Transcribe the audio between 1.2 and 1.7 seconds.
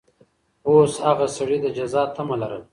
سړي د